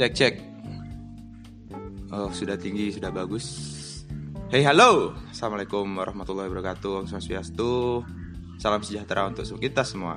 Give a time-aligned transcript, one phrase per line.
[0.00, 0.34] Cek cek.
[2.08, 3.44] Oh sudah tinggi sudah bagus.
[4.48, 7.04] Hey halo, assalamualaikum warahmatullahi wabarakatuh.
[7.04, 8.00] Om Swastiastu.
[8.56, 10.16] Salam sejahtera untuk kita semua.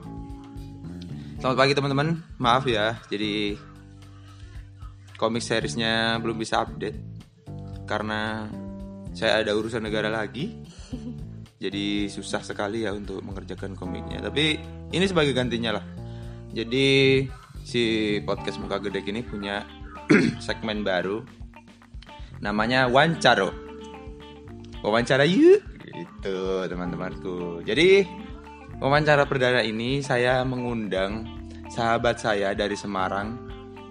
[1.35, 2.15] Selamat pagi teman-teman.
[2.39, 3.59] Maaf ya, jadi
[5.19, 7.03] komik seriesnya belum bisa update
[7.83, 8.47] karena
[9.11, 10.63] saya ada urusan negara lagi.
[11.59, 14.23] Jadi susah sekali ya untuk mengerjakan komiknya.
[14.23, 14.63] Tapi
[14.95, 15.85] ini sebagai gantinya lah.
[16.55, 17.19] Jadi
[17.63, 19.63] si podcast muka gede ini punya
[20.45, 21.23] segmen baru.
[22.43, 23.55] Namanya wancaro.
[24.83, 25.63] Wawancara yuk.
[25.87, 27.63] Gitu teman-temanku.
[27.63, 28.03] Jadi
[28.83, 31.23] wawancara perdana ini saya mengundang
[31.71, 33.39] sahabat saya dari Semarang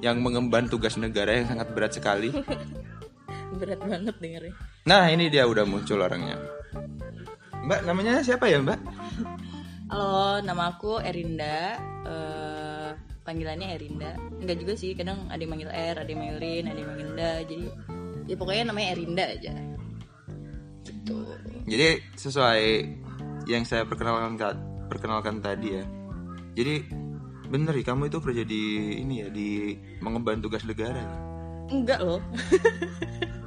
[0.05, 2.31] yang mengemban tugas negara yang sangat berat sekali.
[3.53, 6.35] Berat banget dengernya nah ini dia udah muncul orangnya.
[7.63, 8.83] Mbak namanya siapa ya mbak?
[9.87, 11.79] Halo nama aku Erinda.
[12.03, 12.52] Eh,
[13.23, 16.79] panggilannya Erinda enggak juga sih kadang ada yang manggil R ada yang manggil Rin ada
[16.79, 17.67] yang manggil Da jadi
[18.27, 19.55] ya pokoknya namanya Erinda aja
[20.83, 21.19] gitu
[21.63, 22.63] Jadi sesuai
[23.47, 24.35] yang saya perkenalkan
[24.91, 25.85] perkenalkan tadi ya.
[26.59, 26.75] Jadi
[27.49, 28.63] bener ya kamu itu kerja di
[28.99, 30.99] ini ya di mengemban tugas negara.
[30.99, 31.33] ya?
[31.73, 32.21] enggak loh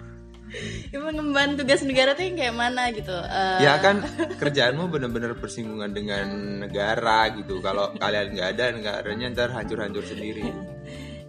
[0.92, 4.02] Emang ngemban tugas negara tuh yang kayak mana gitu Eh, Ya kan
[4.38, 6.26] kerjaanmu bener-bener bersinggungan dengan
[6.64, 7.60] negara gitu.
[7.60, 10.48] Kalau kalian nggak ada negaranya ntar hancur-hancur sendiri.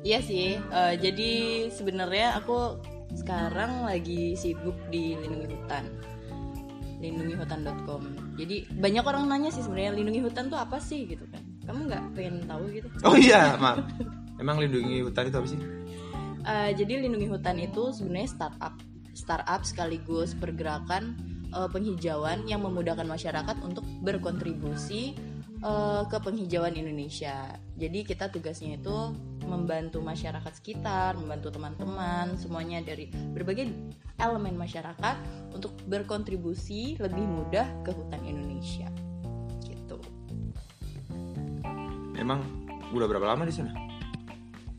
[0.06, 1.30] Iya sih, eh, jadi
[1.68, 2.78] sebenarnya aku
[3.16, 5.84] sekarang lagi sibuk di lindungi hutan,
[7.02, 8.02] lindungihutan.com.
[8.38, 11.42] Jadi banyak orang nanya sih sebenarnya lindungi hutan tuh apa sih gitu kan?
[11.66, 12.86] Kamu nggak pengen tahu gitu?
[13.02, 13.82] Oh iya maaf.
[14.38, 15.60] Emang lindungi hutan itu apa sih?
[16.46, 18.74] Eh, jadi lindungi hutan itu sebenarnya startup,
[19.16, 21.16] startup sekaligus pergerakan
[21.50, 25.16] eh, penghijauan yang memudahkan masyarakat untuk berkontribusi
[25.64, 27.56] eh, ke penghijauan Indonesia.
[27.80, 29.16] Jadi kita tugasnya itu
[29.48, 33.72] membantu masyarakat sekitar, membantu teman-teman, semuanya dari berbagai
[34.20, 35.16] elemen masyarakat
[35.54, 38.90] untuk berkontribusi lebih mudah ke hutan Indonesia.
[39.64, 39.96] Gitu.
[42.18, 42.42] Emang
[42.90, 43.72] udah berapa lama di sana?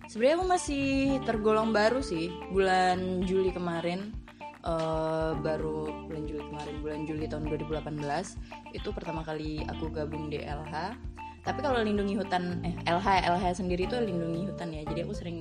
[0.08, 0.86] Sebenarnya aku masih
[1.28, 2.32] tergolong baru sih.
[2.52, 4.16] Bulan Juli kemarin
[4.64, 10.42] eh, baru bulan Juli kemarin bulan Juli tahun 2018 itu pertama kali aku gabung di
[10.42, 10.98] LH.
[11.42, 14.84] Tapi kalau lindungi hutan eh LH LH sendiri itu lindungi hutan ya.
[14.84, 15.38] Jadi aku sering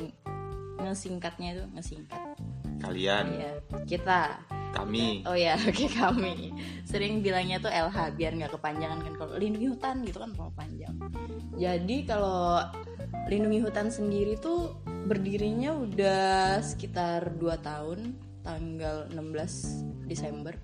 [0.78, 2.20] ngesingkatnya itu ngesingkat.
[2.76, 3.52] Kalian, Ya,
[3.88, 4.38] kita.
[4.76, 5.24] kami.
[5.24, 6.52] Oh ya, oke kami.
[6.84, 10.94] Sering bilangnya tuh LH biar nggak kepanjangan kan kalau lindungi hutan gitu kan terlalu panjang.
[11.56, 12.60] Jadi kalau
[13.26, 14.76] lindungi hutan sendiri tuh
[15.08, 18.12] berdirinya udah sekitar 2 tahun,
[18.46, 20.54] tanggal 16 Desember.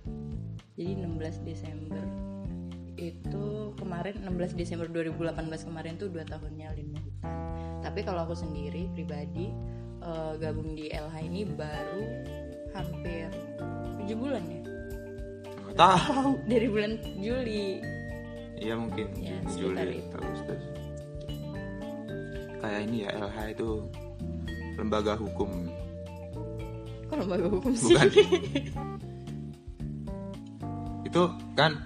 [0.79, 2.05] Jadi 16 Desember
[2.95, 7.35] itu kemarin 16 Desember 2018 kemarin tuh 2 tahunnya lindungi hutan.
[7.83, 9.51] Tapi kalau aku sendiri pribadi
[10.01, 12.05] eh, gabung di LH ini baru
[12.73, 13.27] hampir
[14.07, 14.63] 7 bulan ya
[15.73, 16.37] tahu.
[16.45, 17.81] dari bulan Juli
[18.63, 20.17] Iya mungkin Ya, Juli, itu.
[20.23, 20.63] Agustus.
[22.63, 23.91] Kayak ini ya LH itu
[24.79, 25.51] lembaga hukum.
[27.13, 28.09] Kok lembaga hukum sih Bukan.
[31.05, 31.77] itu kan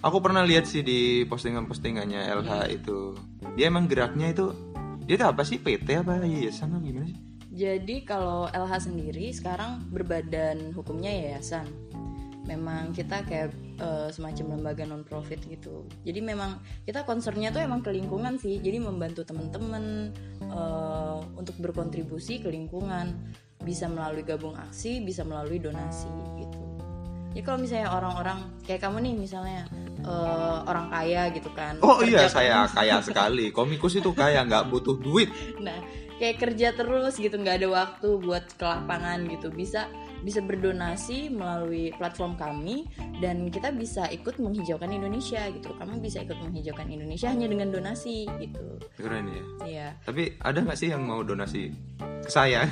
[0.00, 3.12] aku pernah lihat sih di postingan-postingannya LH itu.
[3.60, 4.56] Dia emang geraknya itu
[5.04, 5.60] dia itu apa sih?
[5.60, 7.20] PT apa yayasan apa gimana sih?
[7.54, 11.70] jadi kalau LH sendiri sekarang berbadan hukumnya yayasan.
[12.44, 15.86] Memang kita kayak eh, semacam lembaga non profit gitu.
[16.04, 18.58] Jadi memang kita concernnya tuh emang ke lingkungan sih.
[18.58, 23.16] Jadi membantu teman-teman eh, untuk berkontribusi ke lingkungan
[23.64, 26.06] bisa melalui gabung aksi bisa melalui donasi
[26.38, 26.60] gitu
[27.34, 29.66] jadi kalau misalnya orang-orang kayak kamu nih misalnya
[30.06, 33.50] eh, orang kaya gitu kan Oh iya saya kaya sekali.
[33.50, 35.28] Komikus itu kaya nggak butuh duit.
[35.58, 35.74] Nah,
[36.22, 39.50] kayak kerja terus gitu, nggak ada waktu buat ke lapangan gitu.
[39.50, 39.90] Bisa
[40.24, 42.88] bisa berdonasi melalui platform kami
[43.20, 45.76] dan kita bisa ikut menghijaukan Indonesia gitu.
[45.76, 48.80] Kamu bisa ikut menghijaukan Indonesia hanya dengan donasi gitu.
[48.96, 49.44] Keren ya.
[49.68, 49.88] Iya.
[50.08, 51.68] Tapi ada nggak sih yang mau donasi
[52.24, 52.64] ke saya?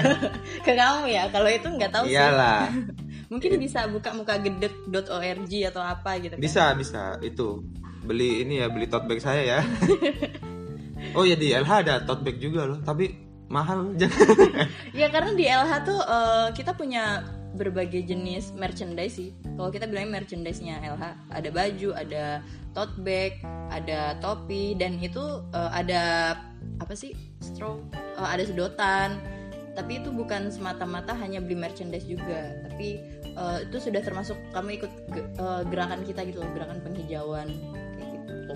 [0.66, 1.30] Ke kamu ya.
[1.30, 2.18] Kalau itu nggak tahu sih.
[2.18, 2.66] Iyalah.
[3.32, 6.42] Mungkin bisa buka muka gedek.org atau apa gitu kan.
[6.42, 7.62] Bisa bisa itu
[8.02, 9.60] beli ini ya beli tote bag saya ya.
[11.16, 14.68] oh ya di LH ada tote bag juga loh, tapi mahal jangan.
[14.92, 17.24] Ya karena di LH tuh eh, kita punya
[17.56, 19.30] berbagai jenis merchandise sih.
[19.56, 22.24] Kalau kita bilangnya merchandise-nya LH, ada baju, ada
[22.70, 26.02] tote bag, ada topi dan itu eh, ada
[26.78, 27.16] apa sih?
[27.40, 29.18] straw, eh, ada sedotan.
[29.72, 34.92] Tapi itu bukan semata-mata hanya beli merchandise juga, tapi eh, itu sudah termasuk kamu ikut
[35.08, 37.48] ge- eh, gerakan kita gitu loh, gerakan penghijauan
[37.96, 38.54] kayak gitu.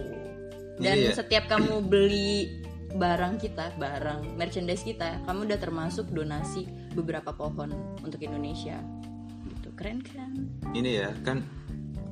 [0.78, 2.60] Dan Jadi ya- setiap kamu beli
[2.96, 7.72] barang kita barang merchandise kita kamu udah termasuk donasi beberapa pohon
[8.04, 8.78] untuk Indonesia.
[9.48, 9.68] Gitu.
[9.76, 10.32] Keren kan
[10.76, 11.44] ini ya kan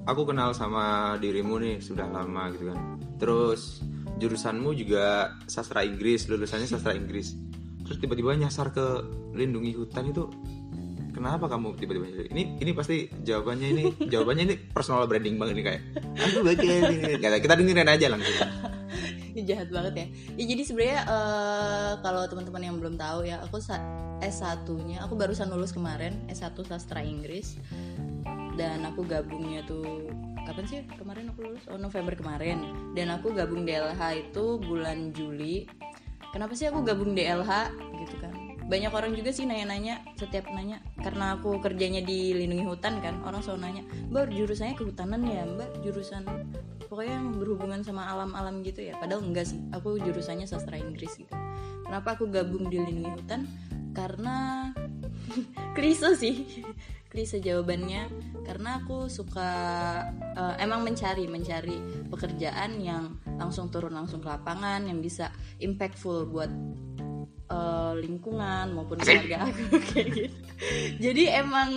[0.08, 2.78] aku kenal sama dirimu nih sudah lama gitu kan.
[3.20, 3.84] Terus
[4.20, 7.36] jurusanmu juga sastra Inggris lulusannya sastra Inggris.
[7.84, 8.86] Terus tiba-tiba nyasar ke
[9.36, 10.28] lindungi hutan itu
[11.10, 15.82] kenapa kamu tiba-tiba ini ini pasti jawabannya ini jawabannya ini personal branding banget nih kayak.
[16.16, 18.36] Aku bagian ini kita dengerin aja langsung
[19.48, 20.06] jahat banget ya.
[20.38, 23.82] Ya jadi sebenarnya eh, kalau teman-teman yang belum tahu ya aku sa-
[24.20, 27.56] S1 nya aku barusan lulus kemarin S1 sastra Inggris.
[28.54, 30.12] Dan aku gabungnya tuh
[30.44, 31.64] kapan sih kemarin aku lulus?
[31.72, 32.60] Oh November kemarin.
[32.92, 35.64] Dan aku gabung DLH itu bulan Juli.
[36.30, 37.72] Kenapa sih aku gabung DLH
[38.04, 38.34] gitu kan.
[38.70, 40.84] Banyak orang juga sih nanya-nanya setiap nanya.
[41.00, 43.82] Karena aku kerjanya di lindungi hutan kan orang selalu nanya
[44.12, 45.70] mbak jurusannya kehutanan ya mbak?
[45.80, 46.28] Jurusan
[47.00, 48.93] pokoknya yang berhubungan sama alam-alam gitu ya.
[49.00, 49.56] Padahal enggak sih.
[49.73, 51.32] Aku jurusannya sastra Inggris gitu.
[51.88, 53.49] Kenapa aku gabung di lindungi hutan?
[53.97, 54.69] Karena
[55.81, 56.44] klise sih.
[57.08, 58.05] Klise jawabannya.
[58.44, 59.49] Karena aku suka
[60.12, 66.52] eh, emang mencari mencari pekerjaan yang langsung turun langsung ke lapangan yang bisa impactful buat
[67.49, 70.37] eh, lingkungan maupun keluarga aku kayak gitu.
[71.00, 71.73] Jadi emang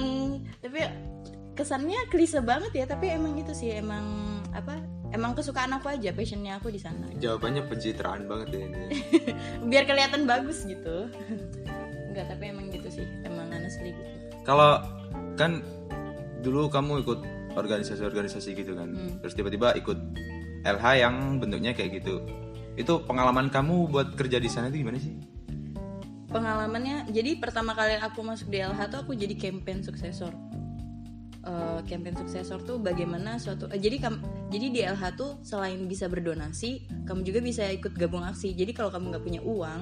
[0.59, 0.83] tapi
[1.55, 3.71] kesannya klise banget ya tapi emang gitu sih.
[3.71, 4.03] Emang
[4.51, 7.05] apa emang kesukaan aku aja passionnya aku di sana.
[7.21, 8.83] Jawabannya pencitraan banget ya ini.
[9.69, 11.07] Biar kelihatan bagus gitu.
[12.09, 13.05] Enggak tapi emang gitu sih.
[13.21, 14.11] Emang honestly gitu.
[14.43, 14.81] Kalau
[15.37, 15.61] kan
[16.41, 17.19] dulu kamu ikut
[17.53, 18.89] organisasi-organisasi gitu kan.
[18.89, 19.21] Hmm.
[19.21, 19.95] terus tiba-tiba ikut
[20.65, 22.25] LH yang bentuknya kayak gitu.
[22.73, 25.13] Itu pengalaman kamu buat kerja di sana itu gimana sih?
[26.33, 30.33] Pengalamannya jadi pertama kali aku masuk di LH tuh aku jadi campaign suksesor
[31.83, 36.87] Campaign suksesor tuh bagaimana suatu eh, jadi kam, jadi di LH tuh selain bisa berdonasi
[37.03, 39.81] kamu juga bisa ikut gabung aksi jadi kalau kamu nggak punya uang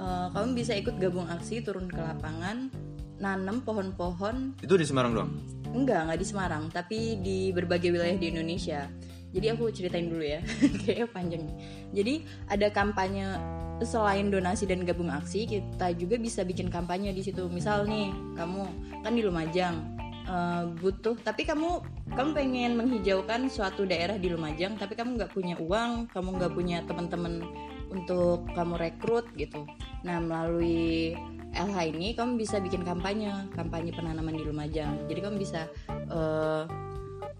[0.00, 2.72] eh, kamu bisa ikut gabung aksi turun ke lapangan
[3.20, 8.32] nanam pohon-pohon itu di Semarang doang Enggak, nggak di Semarang, tapi di berbagai wilayah di
[8.32, 8.88] Indonesia.
[9.28, 10.40] Jadi aku ceritain dulu ya,
[10.84, 11.56] kayaknya panjang nih.
[11.92, 12.14] Jadi
[12.48, 13.36] ada kampanye
[13.84, 17.52] selain donasi dan gabung aksi, kita juga bisa bikin kampanye di situ.
[17.52, 18.08] Misal nih,
[18.40, 18.64] kamu
[19.04, 19.97] kan di Lumajang
[20.28, 21.80] eh, butuh, tapi kamu
[22.12, 26.78] kamu pengen menghijaukan suatu daerah di Lumajang, tapi kamu nggak punya uang, kamu nggak punya
[26.84, 27.40] teman-teman
[27.88, 29.64] untuk kamu rekrut gitu.
[30.04, 31.16] Nah melalui
[31.56, 35.08] LH ini kamu bisa bikin kampanye, kampanye penanaman di Lumajang.
[35.08, 36.62] Jadi kamu bisa eh,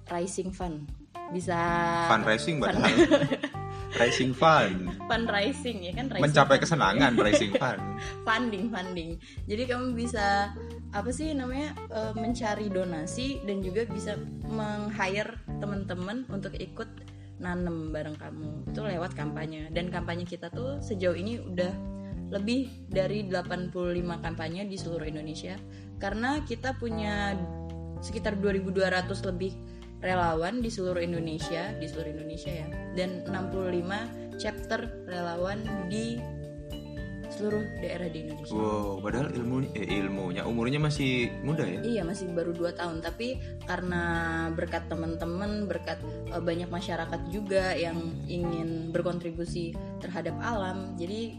[0.09, 0.89] rising fund,
[1.33, 1.59] bisa
[2.09, 2.89] fundraising padahal
[4.01, 6.63] rising fund fundraising ya kan rising mencapai fund.
[6.65, 7.83] kesenangan rising fund
[8.25, 9.11] funding funding
[9.45, 10.53] jadi kamu bisa
[10.89, 14.17] apa sih namanya eh, mencari donasi dan juga bisa
[14.49, 16.89] meng-hire teman-teman untuk ikut
[17.39, 18.73] nanem bareng kamu.
[18.73, 19.71] Itu lewat kampanye.
[19.71, 21.73] Dan kampanye kita tuh sejauh ini udah
[22.29, 23.73] lebih dari 85
[24.21, 25.57] kampanye di seluruh Indonesia.
[26.03, 27.35] Karena kita punya
[27.99, 29.53] sekitar 2200 lebih
[29.99, 32.67] relawan di seluruh Indonesia di seluruh Indonesia ya.
[32.95, 36.19] Dan 65 chapter relawan di
[37.39, 38.51] seluruh daerah di Indonesia.
[38.51, 41.81] wow padahal ilmu eh, ilmunya umurnya masih muda ya?
[41.87, 42.99] Iya masih baru 2 tahun.
[42.99, 44.03] Tapi karena
[44.59, 46.03] berkat teman-teman berkat
[46.35, 51.39] eh, banyak masyarakat juga yang ingin berkontribusi terhadap alam jadi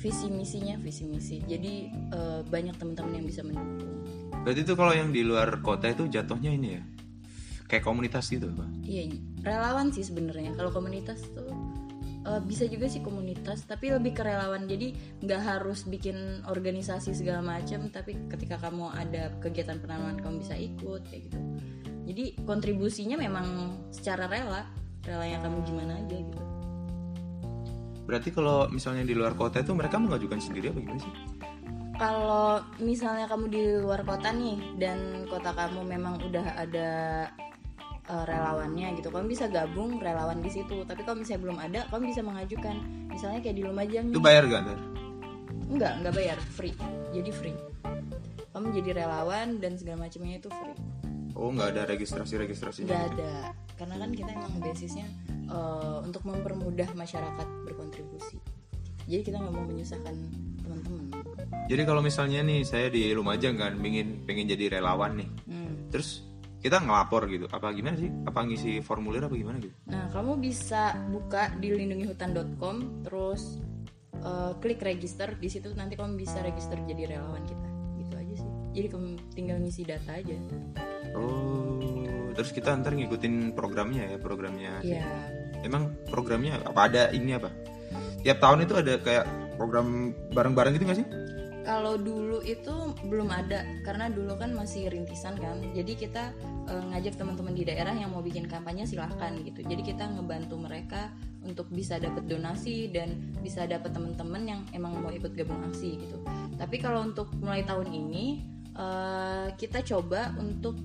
[0.00, 1.36] visi misinya visi misi.
[1.44, 4.00] Jadi eh, banyak teman-teman yang bisa mendukung.
[4.40, 6.82] Berarti itu kalau yang di luar kota itu jatuhnya ini ya?
[7.68, 9.06] Kayak komunitas gitu apa iya
[9.46, 10.56] relawan sih sebenarnya.
[10.58, 11.69] Kalau komunitas tuh
[12.26, 14.66] eh, bisa juga sih komunitas tapi lebih ke relawan.
[14.66, 20.56] Jadi nggak harus bikin organisasi segala macam tapi ketika kamu ada kegiatan penanaman kamu bisa
[20.56, 21.38] ikut kayak gitu.
[22.10, 24.66] Jadi kontribusinya memang secara rela
[25.06, 26.40] relanya kamu gimana aja gitu.
[28.10, 31.14] Berarti kalau misalnya di luar kota itu mereka mengajukan sendiri apa gimana sih?
[32.00, 36.90] Kalau misalnya kamu di luar kota nih dan kota kamu memang udah ada
[38.10, 39.08] eh, relawannya gitu.
[39.14, 42.76] Kamu bisa gabung relawan di situ tapi kalau misalnya belum ada kamu bisa mengajukan.
[43.06, 44.78] Misalnya kayak di Lumajang itu bayar gak ntar
[45.70, 46.74] enggak enggak bayar free.
[47.14, 47.58] Jadi free.
[48.50, 50.78] Kamu jadi relawan dan segala macamnya itu free.
[51.38, 53.32] Oh nggak ada registrasi registrasinya nggak ada.
[53.78, 55.06] Karena kan kita emang basisnya
[55.46, 58.36] eh, untuk mempermudah masyarakat berkontribusi.
[59.06, 60.14] Jadi kita nggak mau menyusahkan
[60.62, 61.04] teman-teman.
[61.70, 65.30] Jadi kalau misalnya nih saya di Lumajang kan pengen pengen jadi relawan nih.
[65.46, 65.70] Hmm.
[65.90, 66.29] terus
[66.60, 70.92] kita ngelapor gitu apa gimana sih apa ngisi formulir apa gimana gitu Nah, kamu bisa
[71.08, 73.56] buka di lindungihutan.com, terus
[74.14, 75.34] eh, klik register.
[75.34, 77.68] Di situ nanti kamu bisa register jadi relawan kita.
[77.96, 78.50] Gitu aja sih.
[78.70, 80.36] Jadi kamu tinggal ngisi data aja.
[81.10, 85.02] oh terus kita ntar ngikutin programnya ya programnya Iya.
[85.60, 87.50] emang programnya apa ada ini apa
[88.22, 89.26] tiap tahun itu ada kayak
[89.58, 91.06] program bareng-bareng gitu gak sih?
[91.60, 92.72] Kalau dulu itu
[93.04, 95.60] belum ada karena dulu kan masih rintisan kan.
[95.76, 96.32] Jadi kita
[96.66, 99.60] eh, ngajak teman-teman di daerah yang mau bikin kampanye silahkan gitu.
[99.64, 101.12] Jadi kita ngebantu mereka
[101.44, 106.16] untuk bisa dapat donasi dan bisa dapat teman-teman yang emang mau ikut gabung aksi gitu.
[106.56, 108.24] Tapi kalau untuk mulai tahun ini
[108.74, 110.76] eh, kita coba untuk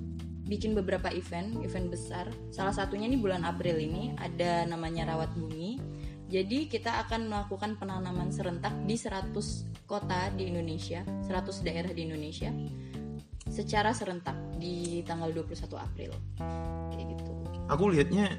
[0.46, 2.30] bikin beberapa event, event besar.
[2.54, 5.82] Salah satunya nih bulan April ini ada namanya Rawat Bumi.
[6.26, 9.30] Jadi kita akan melakukan penanaman serentak di 100
[9.86, 12.50] kota di Indonesia, 100 daerah di Indonesia
[13.46, 16.12] secara serentak di tanggal 21 April.
[16.90, 17.32] Kayak gitu.
[17.70, 18.34] Aku lihatnya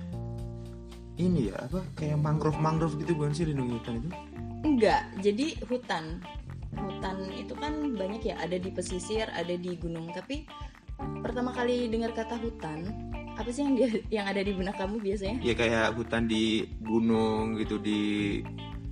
[1.17, 4.11] ini ya apa kayak mangrove mangrove gitu bukan sih lindungi hutan itu?
[4.67, 6.21] Enggak, jadi hutan.
[6.77, 10.45] Hutan itu kan banyak ya, ada di pesisir, ada di gunung, tapi
[11.25, 12.93] pertama kali dengar kata hutan,
[13.37, 15.39] apa sih yang dia yang ada di benak kamu biasanya?
[15.45, 18.41] Ya kayak hutan di gunung gitu di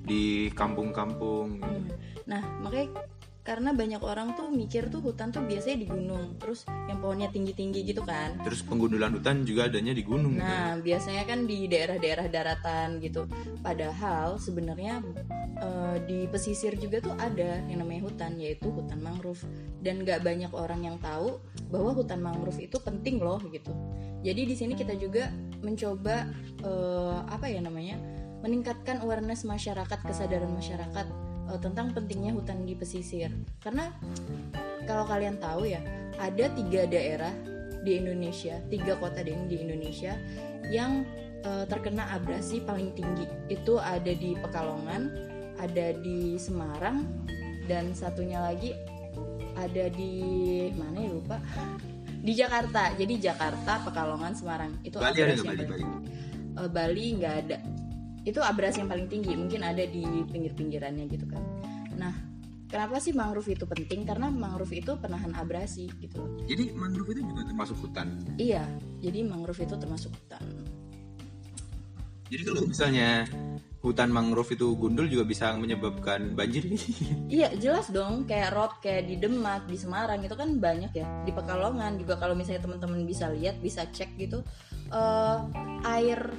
[0.04, 1.58] di kampung-kampung.
[1.58, 1.80] gitu.
[1.80, 1.88] Hmm.
[2.24, 3.04] Nah, makanya
[3.44, 7.84] karena banyak orang tuh mikir tuh hutan tuh biasanya di gunung, terus yang pohonnya tinggi-tinggi
[7.84, 8.40] gitu kan.
[8.40, 10.40] Terus penggundulan hutan juga adanya di gunung.
[10.40, 13.28] Nah, biasanya kan di daerah-daerah daratan gitu.
[13.60, 15.04] Padahal sebenarnya
[15.60, 19.44] eh, di pesisir juga tuh ada yang namanya hutan, yaitu hutan mangrove.
[19.84, 21.36] Dan nggak banyak orang yang tahu
[21.68, 23.76] bahwa hutan mangrove itu penting loh gitu.
[24.24, 25.28] Jadi di sini kita juga
[25.60, 26.32] mencoba
[26.64, 28.00] eh, apa ya namanya,
[28.40, 33.30] meningkatkan awareness masyarakat, kesadaran masyarakat eh, tentang pentingnya hutan di pesisir.
[33.60, 33.92] Karena
[34.84, 35.80] kalau kalian tahu ya,
[36.20, 37.32] ada tiga daerah
[37.84, 40.16] di Indonesia, tiga kota di, di Indonesia
[40.72, 41.04] yang
[41.44, 43.28] eh, terkena abrasi paling tinggi.
[43.52, 45.02] Itu ada di Pekalongan,
[45.60, 47.04] ada di Semarang,
[47.64, 48.72] dan satunya lagi
[49.54, 50.12] ada di
[50.74, 51.36] mana ya lupa?
[52.24, 52.96] Di Jakarta.
[52.96, 54.72] Jadi Jakarta, Pekalongan, Semarang.
[54.80, 55.84] Itu Bali ada nggak Bali Bali?
[56.54, 57.56] Eh, Bali nggak ada
[58.24, 61.44] itu abrasi yang paling tinggi mungkin ada di pinggir-pinggirannya gitu kan.
[62.00, 62.14] Nah
[62.72, 64.08] kenapa sih mangrove itu penting?
[64.08, 66.32] Karena mangrove itu penahan abrasi gitu loh.
[66.48, 68.08] Jadi mangrove itu juga termasuk hutan.
[68.40, 68.64] iya
[69.04, 70.42] jadi mangrove itu termasuk hutan.
[72.32, 73.28] Jadi kalau misalnya
[73.84, 76.64] hutan mangrove itu gundul juga bisa menyebabkan banjir
[77.36, 78.24] iya jelas dong.
[78.24, 81.04] Kayak rob kayak di Demak di Semarang itu kan banyak ya.
[81.28, 84.40] Di Pekalongan juga kalau misalnya teman-teman bisa lihat bisa cek gitu
[84.88, 85.38] eh,
[85.84, 86.32] air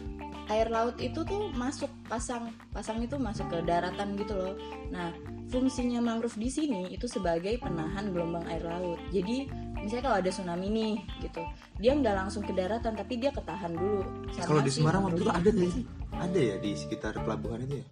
[0.50, 4.54] air laut itu tuh masuk pasang pasang itu masuk ke daratan gitu loh
[4.94, 5.10] nah
[5.50, 9.50] fungsinya mangrove di sini itu sebagai penahan gelombang air laut jadi
[9.82, 11.42] misalnya kalau ada tsunami nih gitu
[11.82, 14.02] dia nggak langsung ke daratan tapi dia ketahan dulu
[14.42, 15.86] Kalau di Semarang waktu itu ada nggak sih?
[16.16, 17.86] Ada ya di sekitar pelabuhan itu ya?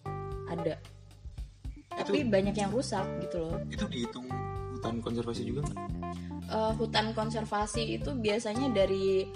[0.53, 0.73] ada
[1.93, 4.25] tapi banyak yang rusak gitu loh Itu dihitung
[4.73, 5.79] hutan konservasi juga nggak?
[6.53, 9.29] Eh, hutan konservasi itu biasanya dari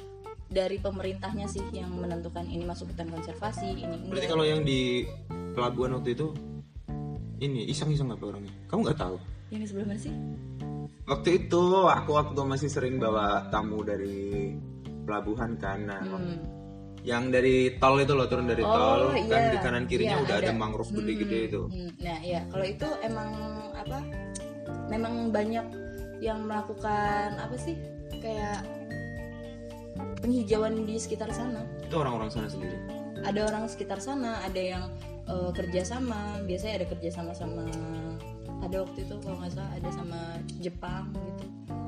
[0.48, 5.04] dari pemerintahnya sih yang menentukan ini masuk hutan konservasi ini Berarti enggak kalau yang di
[5.52, 6.32] pelabuhan waktu itu
[7.38, 8.54] ini iseng-iseng apa orangnya?
[8.68, 9.18] Kamu nggak tahu?
[9.48, 10.12] yang di sebelah mana sih
[11.08, 14.52] Waktu itu aku waktu masih sering bawa tamu dari
[15.08, 15.88] pelabuhan kan.
[15.88, 16.36] Nah, Hmm.
[17.00, 19.52] yang dari tol itu loh turun dari Oh, tol kan iya.
[19.56, 20.60] di kanan kirinya Iya, udah ada, ada.
[20.60, 21.62] mangrove gede-gede Hmm, itu.
[21.64, 21.92] hmm.
[22.04, 23.30] nah ya kalau itu emang
[23.72, 23.98] apa
[24.92, 25.64] memang banyak
[26.20, 27.80] yang melakukan apa sih
[28.20, 28.68] kayak
[30.18, 32.78] penghijauan di sekitar sana Itu orang-orang sana sendiri.
[33.24, 34.84] ada orang sekitar sana ada yang
[35.26, 37.66] eh, kerjasama biasanya ada kerjasama sama
[38.58, 40.20] ada waktu itu kalau nggak salah ada sama
[40.58, 41.46] Jepang gitu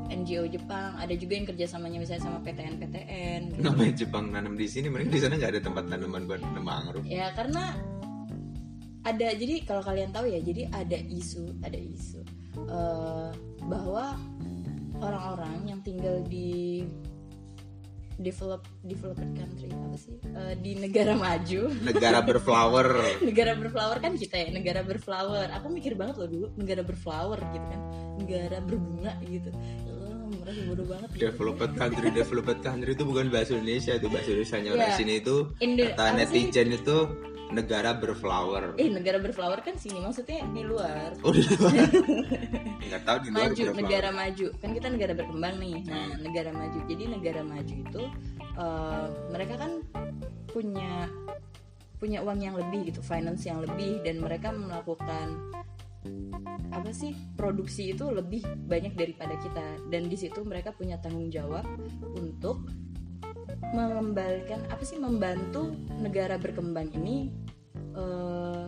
[0.10, 3.62] NGO Jepang ada juga yang kerjasamanya misalnya sama PTN PTN gitu.
[3.62, 4.90] Ngapain Jepang nanam di sini?
[4.90, 7.06] Mereka di sana nggak ada tempat tanaman buat mangrove.
[7.06, 7.78] ya karena
[9.00, 12.20] ada jadi kalau kalian tahu ya jadi ada isu ada isu
[12.58, 13.30] eh,
[13.64, 14.18] bahwa
[14.98, 16.84] orang-orang yang tinggal di
[18.20, 22.88] develop developed country apa sih Eh, di negara maju Negara berflower.
[23.26, 27.66] negara berflower kan kita ya negara berflower aku mikir banget loh dulu negara berflower gitu
[27.66, 27.82] kan
[28.18, 29.50] negara berbunga gitu
[29.88, 31.22] oh, merasa bodoh banget gitu.
[31.26, 34.96] Developed country, developed country itu bukan bahasa Indonesia itu bahasa Indonesia orang Iya.
[34.96, 36.44] sini itu Indo- kata apa sih?
[36.46, 36.98] netizen itu
[37.50, 38.78] negara berflower.
[38.78, 41.18] eh negara berflower kan sini maksudnya di luar.
[41.26, 41.74] Oh di luar.
[42.90, 44.48] Nggak tahu di luar maju negara maju.
[44.62, 45.78] Kan kita negara berkembang nih.
[45.90, 46.80] Nah negara maju.
[46.86, 48.04] Jadi negara maju itu
[48.40, 49.72] eh, mereka kan
[50.50, 51.10] punya
[52.00, 54.06] punya uang yang lebih gitu finance yang lebih.
[54.06, 55.58] Dan mereka melakukan
[56.70, 59.90] apa sih produksi itu lebih banyak daripada kita.
[59.90, 61.66] Dan di situ mereka punya tanggung jawab
[62.14, 62.62] untuk
[63.72, 67.30] mengembalikan apa sih membantu negara berkembang ini
[67.76, 68.66] eh,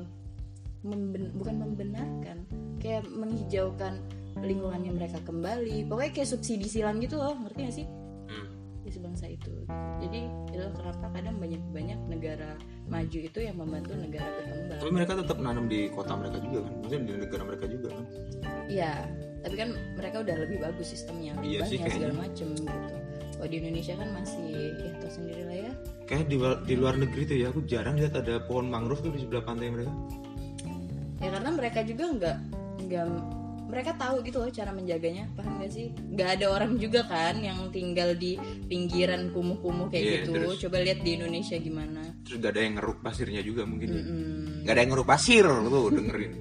[0.82, 2.38] memben- bukan membenarkan
[2.82, 4.02] kayak menghijaukan
[4.42, 5.86] lingkungannya mereka kembali.
[5.86, 7.88] Pokoknya kayak subsidi silang gitu loh ngerti gak sih?
[8.32, 8.48] Hmm.
[8.92, 9.54] si bangsa itu.
[10.04, 12.60] Jadi itu kenapa kadang banyak banyak negara
[12.92, 14.82] maju itu yang membantu negara berkembang.
[14.84, 16.74] Tapi mereka tetap nanam di kota mereka juga kan?
[16.84, 18.06] Maksudnya di negara mereka juga kan?
[18.68, 18.94] Iya,
[19.46, 22.96] tapi kan mereka udah lebih bagus sistemnya, Iya sih, segala macem gitu.
[23.42, 25.72] Kalau di Indonesia kan masih ya tau sendiri lah ya.
[26.06, 29.18] kayak di, di luar negeri tuh ya aku jarang lihat ada pohon mangrove tuh di
[29.18, 29.90] sebelah pantai mereka
[31.18, 32.38] Ya karena mereka juga nggak
[32.86, 33.06] nggak
[33.66, 35.90] mereka tahu gitu loh cara menjaganya, paham gak sih?
[36.12, 38.36] Nggak ada orang juga kan yang tinggal di
[38.68, 40.32] pinggiran kumuh-kumuh kayak Iya, gitu.
[40.36, 42.02] terus- Coba lihat di Indonesia gimana.
[42.22, 44.02] terus gak ada yang ngeruk pasirnya juga mungkin ya.
[44.04, 44.66] Mm-mm.
[44.68, 46.34] gak ada yang ngeruk pasir tuh dengerin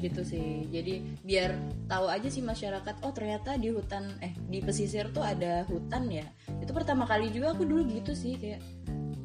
[0.00, 0.66] gitu sih.
[0.72, 1.54] Jadi biar
[1.86, 6.26] tahu aja sih masyarakat oh ternyata di hutan eh di pesisir tuh ada hutan ya.
[6.58, 8.64] Itu pertama kali juga aku dulu gitu sih kayak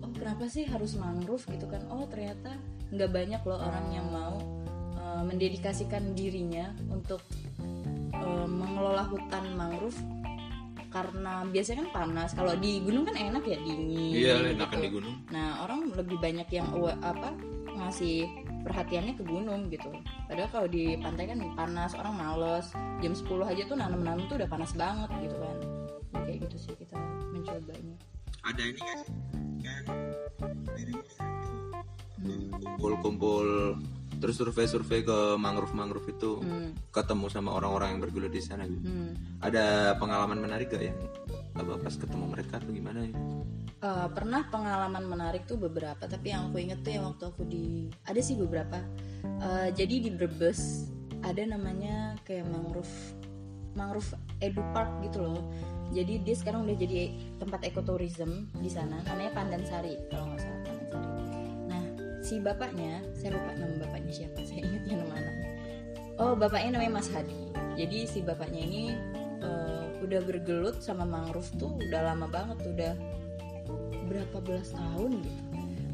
[0.04, 1.48] oh kenapa sih harus mangrove?
[1.48, 1.82] gitu kan.
[1.88, 2.54] Oh ternyata
[2.92, 4.36] nggak banyak loh orang yang mau
[5.00, 7.24] eh, mendedikasikan dirinya untuk
[8.14, 9.98] eh, mengelola hutan mangrove.
[10.92, 14.56] Karena biasanya kan panas kalau di gunung kan enak ya dingin iya gitu.
[14.56, 15.16] enakan di gunung.
[15.28, 16.72] Nah orang lebih banyak yang
[17.04, 17.36] apa
[17.76, 19.94] ngasih perhatiannya ke gunung gitu.
[20.26, 22.66] Padahal kalau di pantai kan panas, orang males.
[23.00, 25.58] Jam 10 aja tuh nanam-nanam tuh udah panas banget gitu kan.
[26.12, 26.98] Ya, kayak gitu sih kita
[27.32, 27.96] mencobanya.
[28.42, 29.14] ada ini gak sih
[29.58, 29.82] kayak
[32.62, 33.46] kumpul-kumpul
[34.16, 38.86] terus survei-survei ke mangrove-mangrove itu Hmm, ketemu sama orang-orang yang bergelut di sana gitu.
[38.86, 39.44] hmm.
[39.44, 40.98] Ada pengalaman menarik gak yang
[41.56, 43.14] apa pas ketemu mereka tuh gimana ya?
[43.86, 47.94] Eh, pernah pengalaman menarik tuh beberapa, tapi yang aku inget tuh yang waktu aku di
[48.10, 48.82] ada sih beberapa.
[49.22, 50.90] Eh, jadi di Brebes
[51.22, 52.90] ada namanya kayak mangrove
[53.78, 55.38] mangrove edu park gitu loh.
[55.94, 61.46] Jadi dia sekarang udah jadi tempat ekoturism di sana, namanya Pandansari kalau nggak salah Pandansari.
[61.70, 61.84] Nah
[62.26, 65.50] si bapaknya, saya lupa nama bapaknya siapa, saya ingat yang nama anaknya.
[66.18, 67.38] Oh bapaknya namanya Mas Hadi.
[67.78, 68.98] Jadi si bapaknya ini
[69.46, 72.94] eh, udah bergelut sama mangrove tuh udah lama banget, udah
[74.06, 75.44] berapa belas tahun gitu.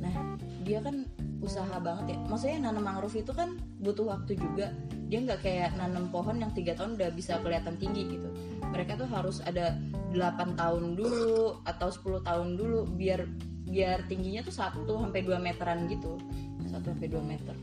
[0.01, 0.15] Nah
[0.61, 1.05] dia kan
[1.41, 2.17] usaha banget ya.
[2.27, 4.69] Maksudnya nanam mangrove itu kan butuh waktu juga.
[5.09, 8.29] Dia nggak kayak nanam pohon yang tiga tahun udah bisa kelihatan tinggi gitu.
[8.63, 9.75] Mereka tuh harus ada
[10.13, 13.27] 8 tahun dulu atau 10 tahun dulu biar
[13.65, 16.15] biar tingginya tuh 1 sampai 2 meteran gitu.
[16.63, 17.55] 1 sampai 2 meter.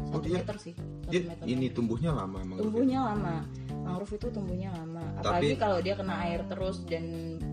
[0.00, 0.74] 1 Oh, dia- meter sih.
[0.74, 1.44] 1 Dia meter.
[1.46, 2.58] ini tumbuhnya lama emang.
[2.58, 3.46] tumbuhnya lama
[3.80, 7.04] mangrove itu tumbuhnya lama apalagi Tapi- kalau dia kena air terus dan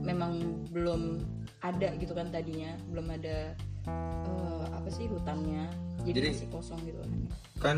[0.02, 1.22] memang belum
[1.68, 3.54] ada gitu kan tadinya belum ada
[3.88, 5.68] eh, apa sih hutannya
[6.04, 7.12] jadi, Jadi- masih kosong gitu kan
[7.58, 7.78] Kan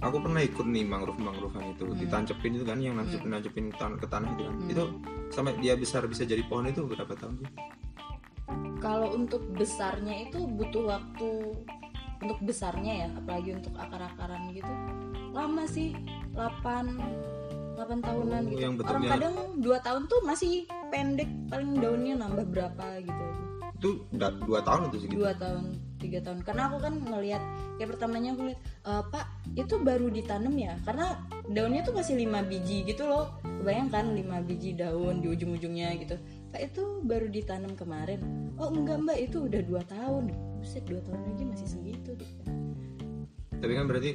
[0.00, 1.94] aku pernah ikut nih mangrove-mangrovean itu Hmm.
[1.94, 4.54] ditancepin itu kan yang nancepin-nancepin tan- ke tanah itu kan.
[4.56, 4.72] Hmm.
[4.72, 4.82] Itu
[5.28, 7.50] sampai dia besar bisa jadi pohon itu berapa tahun sih?
[8.80, 11.52] kalau untuk besarnya itu butuh waktu
[12.18, 14.72] untuk besarnya ya apalagi untuk akar-akaran gitu
[15.30, 15.92] lama sih
[16.32, 16.96] 8
[17.80, 18.60] 8 tahunan Oh, gitu.
[18.60, 20.52] Yang orang bentuknya- kadang 2 tahun tuh masih
[20.88, 23.24] pendek paling daunnya nambah berapa gitu.
[23.24, 23.44] Aja
[23.80, 25.16] Itu udah dua tahun itu segitu.
[25.16, 25.64] dua tahun
[25.96, 26.38] tiga tahun.
[26.42, 27.40] Karena aku kan ngelihat
[27.74, 30.76] kayak pertamanya aku lihat "E, pak itu baru ditanam ya?
[30.82, 31.16] Karena
[31.46, 33.32] daunnya tuh masih lima biji gitu loh.
[33.64, 36.12] Bayangkan lima biji daun di ujung-ujungnya gitu.
[36.52, 38.20] Pak itu baru ditanam kemarin.
[38.54, 40.28] Oh enggak mbak itu udah dua tahun.
[40.60, 42.10] Buset dua tahun aja masih segitu.
[42.12, 42.42] Gitu.
[43.56, 44.10] Tapi kan berarti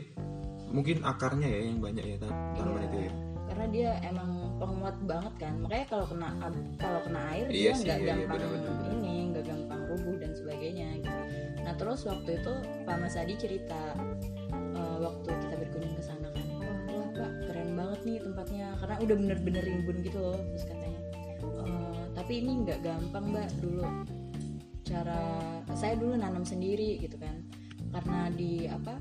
[0.68, 3.12] mungkin akarnya ya yang banyak ya tan- tanaman Iya, itu ya.
[3.56, 5.54] Karena dia emang penguat banget kan.
[5.64, 6.28] Makanya kalau kena
[6.76, 8.92] kalau kena air Iya dia nggak iya, iya, gampang benar-benar.
[8.92, 11.20] ini nggak gampang rubuh dan sebagainya gitu.
[11.64, 13.82] nah terus waktu itu Pak Mas Adi cerita
[14.52, 16.46] eh, waktu kita berkunjung ke sana kan.
[16.52, 18.68] Wah wah Pak keren banget nih tempatnya.
[18.76, 21.00] Karena udah bener-bener rimbun gitu loh terus katanya.
[21.64, 23.88] "Eh, tapi ini nggak gampang Mbak dulu.
[24.84, 25.22] Cara
[25.72, 27.40] saya dulu nanam sendiri gitu kan.
[27.96, 29.00] Karena di apa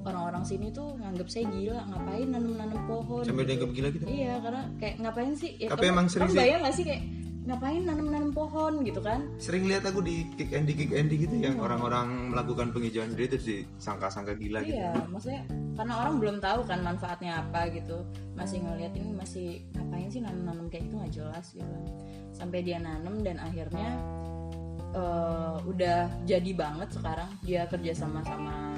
[0.00, 3.50] orang-orang sini tuh nganggap saya gila ngapain nanam-nanam pohon Sampai gitu.
[3.50, 4.04] dianggap gila gitu.
[4.04, 5.50] Iya karena kayak ngapain sih?
[5.56, 6.38] Ya, Tapi kamu- emang sering sih.
[6.38, 7.02] bayang gak sih kayak
[7.40, 9.20] ngapain nanam-nanam pohon gitu kan?
[9.36, 13.38] Sering lihat aku di kick Andy kick Andy gitu yang orang-orang melakukan penghijauan sendiri itu
[13.40, 14.76] disangka-sangka gila gitu.
[14.76, 15.42] Iya, maksudnya
[15.74, 18.04] karena orang belum tahu kan manfaatnya apa gitu.
[18.32, 21.64] Masih ngeliat ini masih ngapain sih nanam-nanam kayak itu nggak jelas gitu.
[21.66, 21.82] kan.
[22.30, 23.88] Sampai dia nanam dan akhirnya
[24.90, 28.74] eh, udah jadi banget sekarang dia kerja sama sama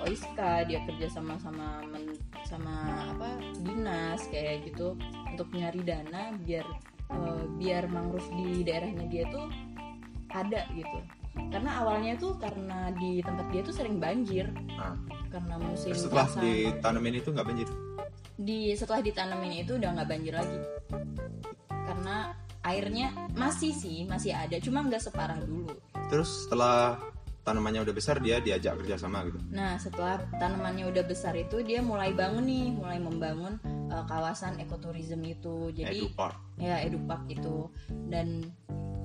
[0.00, 2.74] Oiska, dia kerja sama sama men- sama
[3.10, 3.28] apa
[3.60, 4.94] dinas kayak gitu
[5.26, 6.64] untuk nyari dana biar
[7.08, 9.46] eh, biar mangrove di daerahnya dia tuh
[10.28, 10.98] ada gitu.
[11.48, 14.94] Karena awalnya tuh karena di tempat dia tuh sering banjir Nah,
[15.28, 16.42] karena musim terus setelah pasang.
[16.42, 17.68] ditanemin itu nggak banjir.
[18.38, 20.58] di setelah ditanamin itu udah nggak banjir lagi
[21.68, 22.16] karena
[22.62, 25.74] airnya masih sih masih ada cuma nggak separah dulu
[26.06, 27.02] Terus setelah
[27.48, 29.40] tanamannya udah besar dia diajak kerja sama gitu.
[29.48, 33.56] nah setelah tanamannya udah besar itu dia mulai bangun nih mulai membangun
[33.88, 36.36] uh, kawasan ekoturism itu jadi Edupark.
[36.60, 37.72] ya edupark itu
[38.12, 38.44] dan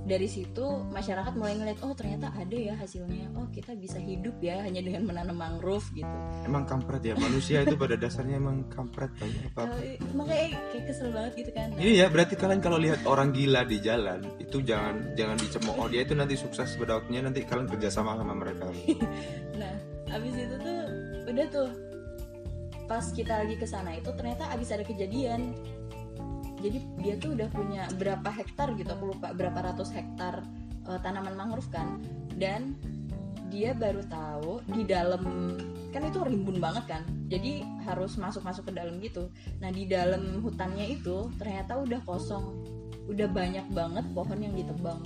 [0.04, 3.32] dari situ masyarakat mulai ngeliat oh ternyata ada ya hasilnya.
[3.40, 6.18] Oh kita bisa hidup ya hanya dengan menanam mangrove gitu.
[6.44, 9.80] Emang kampret ya manusia itu pada dasarnya emang kampret banyak apa.
[10.12, 11.68] Makanya kayak kesel banget gitu kan.
[11.72, 15.88] Nah, Ini ya berarti kalian kalau lihat orang gila di jalan itu jangan jangan dicemooh.
[15.88, 18.68] Dia itu nanti sukses pada waktunya nanti kalian kerjasama sama mereka.
[19.62, 19.74] nah
[20.12, 20.80] abis itu tuh
[21.32, 21.70] udah tuh
[22.86, 25.56] pas kita lagi ke sana itu ternyata abis ada kejadian
[26.64, 30.40] jadi dia tuh udah punya berapa hektar gitu aku lupa berapa ratus hektar
[30.88, 32.00] eh, tanaman mangrove kan.
[32.32, 32.80] Dan
[33.52, 35.54] dia baru tahu di dalam
[35.92, 37.04] kan itu rimbun banget kan.
[37.28, 39.28] Jadi harus masuk masuk ke dalam gitu.
[39.60, 42.64] Nah di dalam hutannya itu ternyata udah kosong.
[43.12, 45.04] Udah banyak banget pohon yang ditebang.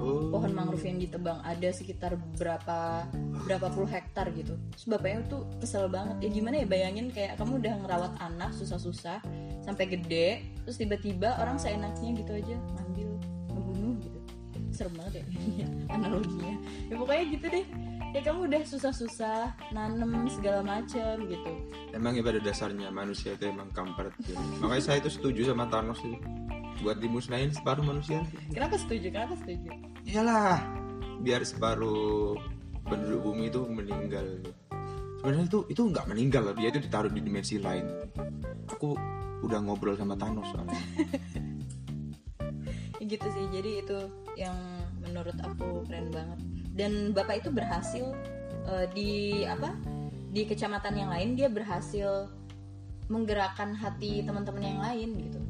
[0.00, 0.32] Oh.
[0.32, 1.44] pohon mangrove yang ditebang.
[1.44, 3.04] Ada sekitar berapa
[3.44, 4.56] berapa puluh hektar gitu.
[4.88, 6.24] Bapaknya tuh kesel banget.
[6.24, 9.20] Ya gimana ya bayangin kayak kamu udah ngerawat anak susah-susah
[9.64, 13.08] sampai gede terus tiba-tiba orang seenaknya gitu aja ngambil
[13.52, 14.18] ngebunuh gitu
[14.70, 15.24] serem banget
[15.60, 16.54] ya analoginya
[16.88, 17.66] ya pokoknya gitu deh
[18.10, 21.52] ya kamu udah susah-susah nanem segala macem gitu
[21.90, 24.38] Emang ya pada dasarnya manusia itu emang kampret ya.
[24.62, 26.18] Makanya saya itu setuju sama Thanos itu
[26.80, 28.24] buat dimusnahin separuh manusia.
[28.54, 29.68] kenapa setuju kenapa setuju
[30.08, 30.64] Iyalah,
[31.20, 32.40] biar separuh
[32.88, 34.26] penduduk bumi itu meninggal.
[35.20, 36.56] Sebenarnya itu itu nggak meninggal, loh.
[36.56, 37.84] dia itu ditaruh di dimensi lain.
[38.72, 38.96] Aku
[39.40, 40.76] udah ngobrol sama Thanos soalnya.
[43.00, 43.98] Gitu sih jadi itu
[44.36, 44.54] yang
[45.00, 46.38] menurut aku keren banget
[46.70, 48.04] dan bapak itu berhasil
[48.68, 49.10] eh, di
[49.42, 49.74] apa
[50.30, 52.30] di kecamatan yang lain dia berhasil
[53.10, 55.40] menggerakkan hati teman-teman yang lain gitu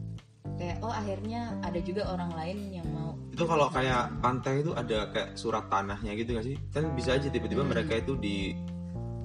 [0.57, 5.09] kayak oh akhirnya ada juga orang lain yang mau Itu kalau kayak pantai itu ada
[5.13, 6.57] kayak surat tanahnya gitu gak sih?
[6.73, 7.73] Kan bisa aja tiba-tiba Hmm.
[7.73, 8.53] mereka itu di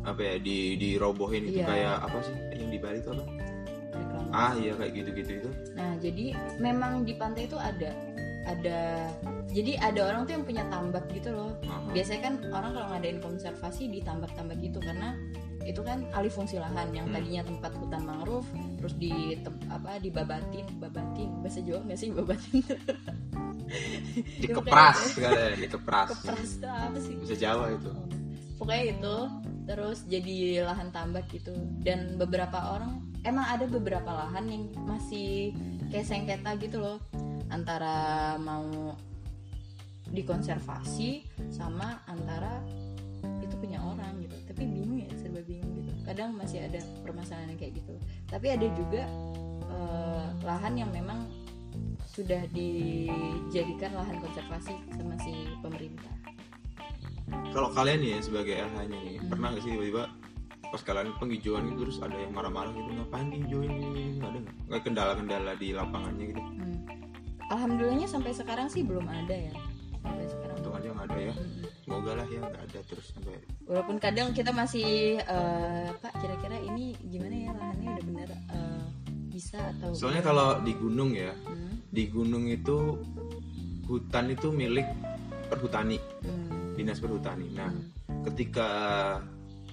[0.02, 1.68] apa ya di dirobohin itu Iya.
[1.68, 3.24] kayak apa sih yang di Bali itu apa?
[4.36, 5.50] Ah iya kayak gitu-gitu itu.
[5.74, 6.26] Nah, jadi
[6.60, 7.96] memang di pantai itu ada
[8.46, 9.10] ada
[9.50, 11.56] jadi ada orang tuh yang punya tambak gitu loh.
[11.64, 11.96] Aha.
[11.96, 15.16] Biasanya kan orang kalau ngadain konservasi di tambak-tambak gitu karena
[15.66, 17.18] itu kan alih fungsi lahan yang Hmm.
[17.18, 18.46] tadinya tempat hutan mangrove
[18.78, 19.34] terus di
[19.66, 22.62] apa dibabatin, babatin bahasa Jawa nggak sih babatin?
[24.46, 26.10] Dikepras sekalian, dikepras.
[26.14, 27.14] Kepras tuh apa sih?
[27.18, 27.90] Bisa Jawa itu.
[28.56, 29.16] Pokoknya itu
[29.66, 31.54] terus jadi lahan tambak gitu.
[31.82, 35.52] Dan beberapa orang emang ada beberapa lahan yang masih
[35.90, 37.02] kayak sengketa gitu loh.
[37.50, 38.94] Antara mau
[40.10, 42.62] dikonservasi sama antara
[43.42, 44.38] itu punya orang gitu.
[44.46, 45.92] Tapi bingung ya serba bingung gitu.
[46.06, 47.98] Kadang masih ada permasalahan kayak gitu.
[48.30, 49.04] Tapi ada juga
[49.66, 51.26] eh, lahan yang memang
[52.06, 56.35] sudah dijadikan lahan konservasi sama si pemerintah
[57.50, 59.30] Kalau kalian ya sebagai LH-nya nih, Hmm.
[59.30, 60.04] pernah gak sih tiba-tiba
[60.66, 65.52] pas kalian penghijauan itu terus ada yang marah-marah gitu ngapain dihijauin ini ada nggak kendala-kendala
[65.56, 66.78] di lapangannya gitu Hmm.
[67.48, 69.54] Alhamdulillahnya sampai sekarang sih belum ada ya.
[69.96, 70.54] Sampai sekarang.
[70.56, 71.66] untung aja nggak ada ya Mm-mm.
[71.80, 76.86] semoga lah ya nggak ada terus sampai Walaupun kadang kita masih eh, Pak kira-kira ini
[77.04, 78.86] gimana ya lahannya udah bener eh,
[79.28, 82.98] bisa atau soalnya kalau di gunung ya Hmm, di gunung itu
[83.86, 84.86] hutan itu milik
[85.48, 88.70] perhutani hmm, dinas perhutani nah hmm, ketika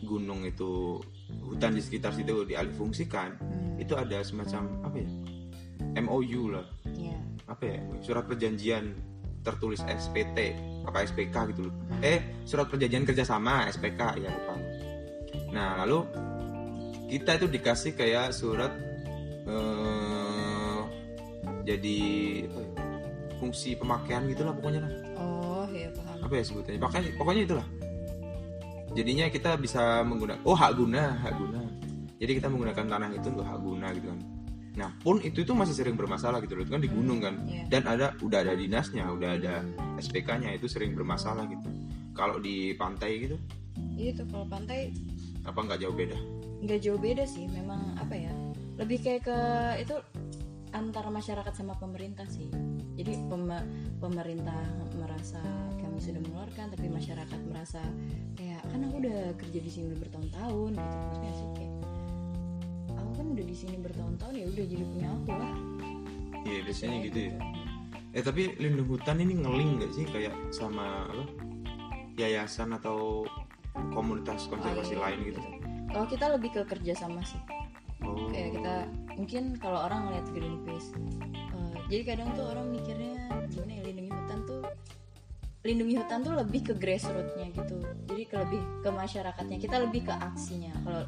[0.02, 0.98] gunung itu
[1.46, 5.10] hutan di sekitar situ dialihfungsikan hmm, itu ada semacam apa ya
[6.02, 7.18] MOU lah ya.
[7.50, 8.94] apa ya surat perjanjian
[9.42, 10.54] tertulis SPT
[10.86, 12.00] apa SPK gitu loh Hmm.
[12.00, 14.54] eh surat perjanjian kerjasama SPK ya lupa
[15.52, 16.08] nah lalu
[17.12, 18.72] kita itu dikasih kayak surat
[19.46, 20.80] eh
[21.62, 21.98] jadi
[22.50, 22.70] apa ya,
[23.38, 24.92] fungsi pemakaian gitulah pokoknya lah.
[26.32, 27.66] Apa ya sebutannya pokoknya pokoknya itulah
[28.92, 31.60] jadinya kita bisa menggunakan oh hak guna hak guna
[32.16, 34.20] jadi kita menggunakan tanah itu untuk hak guna gitu kan
[34.72, 37.68] nah pun itu itu masih sering bermasalah gitu loh itu kan di gunung kan Iya.
[37.68, 39.60] dan ada udah ada dinasnya udah ada
[40.00, 41.68] SPK-nya itu sering bermasalah gitu
[42.12, 43.36] kalau di pantai gitu
[43.92, 44.88] Iya tuh kalau pantai
[45.44, 46.16] apa nggak jauh beda
[46.62, 47.50] nggak jauh beda sih.
[47.50, 48.30] Memang apa ya?
[48.78, 49.38] Lebih kayak ke
[49.82, 49.96] itu
[50.70, 52.46] antara masyarakat sama pemerintah sih.
[52.94, 53.66] Jadi pem-
[53.98, 54.62] pemerintah
[54.94, 55.42] merasa
[55.92, 57.80] kami sudah mengeluarkan, tapi masyarakat merasa
[58.32, 60.96] kayak kan aku udah kerja di sini udah bertahun-tahun gitu.
[60.96, 61.72] Maksudnya sih kayak
[62.96, 65.54] aku kan udah di sini bertahun-tahun ya udah jadi punya aku lah.
[66.42, 67.32] iya biasanya gitu ya
[68.12, 71.24] eh tapi lindung hutan ini ngeling nggak sih kayak sama apa
[72.16, 73.24] yayasan atau
[73.92, 75.40] komunitas konservasi Oh, iya, lain gitu
[75.86, 77.40] Kalau kita lebih ke kerja sama sih.
[78.02, 78.74] oh kayak kita
[79.14, 80.88] mungkin kalau orang ngeliat Greenpeace
[81.30, 83.12] eh, jadi kadang tuh orang mikirnya
[83.48, 84.11] gimana ya lindungi
[85.62, 87.76] lindungi hutan tuh lebih ke grassrootsnya gitu
[88.10, 91.02] jadi ke lebih ke masyarakatnya kita lebih ke aksinya kalau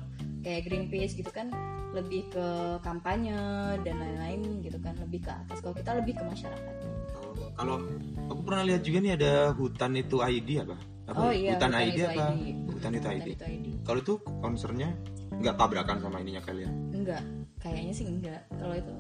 [0.47, 1.51] kayak Greenpeace gitu kan
[1.91, 2.47] lebih ke
[2.83, 3.35] kampanye
[3.83, 6.75] dan lain-lain gitu kan lebih ke atas kalau kita lebih ke masyarakat
[7.15, 7.83] Oh, kalau
[8.31, 10.77] aku pernah lihat juga nih ada hutan itu ID apa?
[11.05, 12.25] apa oh iya hutan, ID itu apa?
[12.31, 12.47] ID.
[12.71, 13.29] Hutan itu Hutan ID.
[13.35, 13.67] itu ID.
[13.83, 14.89] Kalau itu concernnya
[15.35, 16.73] nggak tabrakan sama ininya kalian?
[16.95, 17.23] enggak
[17.59, 18.93] kayaknya sih enggak kalau itu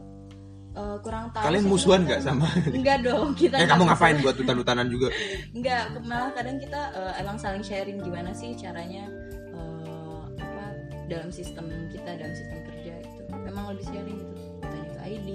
[0.74, 2.46] eh, kurang tahu Kalian musuhan nggak sama?
[2.78, 5.08] enggak dong kita Eh kamu ngapain buat hutan-hutanan juga?
[5.54, 9.06] Enggak, malah kadang kita eh, emang saling sharing gimana sih caranya
[9.54, 10.64] eh, apa
[11.06, 13.22] dalam sistem kita dalam sistem kerja itu.
[13.46, 14.34] Memang lebih sharing gitu.
[14.60, 15.28] Hutan itu ID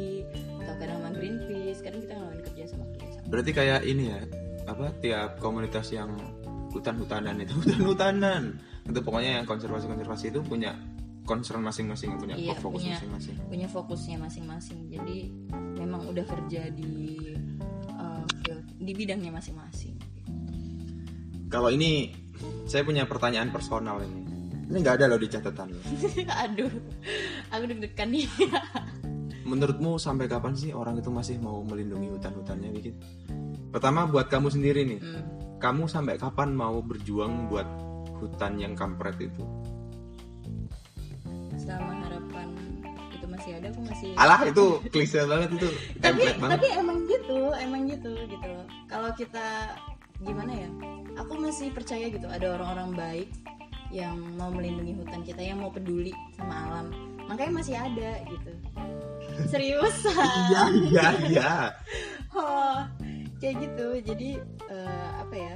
[0.65, 3.25] atau kadang sama Greenpeace, kadang kita ngelakuin kerja sama kerja sama.
[3.29, 4.21] Berarti kayak ini ya,
[4.69, 6.13] apa tiap komunitas yang
[6.69, 8.57] hutan-hutanan itu hutan-hutanan
[8.89, 10.73] itu pokoknya yang konservasi-konservasi itu punya
[11.27, 12.95] concern masing-masing punya Iya, fokus punya.
[12.97, 13.35] masing-masing.
[13.47, 14.79] Punya fokusnya masing-masing.
[14.89, 15.17] Jadi
[15.77, 17.19] memang udah kerja di
[18.49, 19.93] field- di bidangnya masing-masing.
[21.49, 22.13] Kalau ini
[22.65, 24.25] saya punya pertanyaan personal ini.
[24.69, 25.69] Ini nggak ada loh di catatan.
[26.45, 26.69] Aduh,
[27.49, 28.25] aku deg-degan nih.
[29.49, 32.95] Menurutmu sampai kapan sih orang itu masih mau melindungi hutan-hutannya dikit?
[33.73, 34.99] Pertama buat kamu sendiri nih.
[35.01, 35.23] Hmm.
[35.57, 37.65] Kamu sampai kapan mau berjuang buat
[38.21, 39.41] hutan yang kampret itu?
[41.69, 42.47] Selama harapan
[43.13, 45.69] itu masih ada, aku masih Alah itu klise banget itu.
[46.01, 46.57] tapi banget.
[46.57, 49.77] tapi emang gitu emang gitu gitu loh kalau kita
[50.25, 50.69] gimana ya
[51.13, 53.29] aku masih percaya gitu ada orang-orang baik
[53.93, 56.87] yang mau melindungi hutan kita yang mau peduli sama alam
[57.29, 58.53] makanya masih ada gitu
[59.45, 59.93] serius
[60.49, 61.51] Iya iya iya.
[62.33, 62.81] oh,
[63.37, 64.41] kayak gitu jadi
[64.73, 65.55] eh, apa ya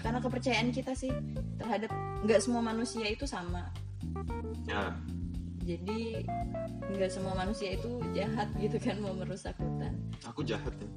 [0.00, 1.12] karena kepercayaan kita sih
[1.60, 1.92] terhadap
[2.24, 3.68] nggak semua manusia itu sama
[4.68, 4.92] Ya,
[5.68, 6.24] jadi
[6.88, 9.92] nggak semua manusia itu jahat gitu kan mau merusak hutan.
[10.24, 10.88] Aku jahat ya.